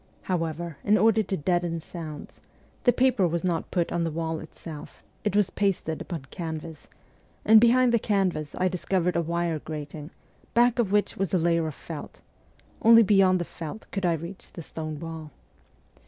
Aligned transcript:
However, 0.23 0.77
in 0.83 0.97
order 0.97 1.21
to 1.21 1.37
deaden 1.37 1.79
sounds, 1.79 2.41
the 2.85 2.91
paper 2.91 3.27
was 3.27 3.43
not 3.43 3.69
put 3.69 3.91
on 3.91 4.03
the 4.03 4.09
wall 4.09 4.39
itself; 4.39 5.03
it 5.23 5.35
was 5.35 5.51
pasted 5.51 6.01
upon 6.01 6.25
canvas, 6.31 6.87
and 7.45 7.61
behind 7.61 7.93
the 7.93 7.99
canvas 7.99 8.55
I 8.57 8.67
discovered 8.67 9.15
a 9.15 9.21
wire 9.21 9.59
grating, 9.59 10.09
back 10.55 10.79
of 10.79 10.91
which 10.91 11.17
was 11.17 11.35
a 11.35 11.37
layer 11.37 11.67
of 11.67 11.75
felt; 11.75 12.23
only 12.81 13.03
beyond 13.03 13.39
the 13.39 13.45
felt 13.45 13.85
could 13.91 14.07
I 14.07 14.13
reach 14.13 14.53
the 14.53 14.63
stone 14.63 14.99
wall. 14.99 15.29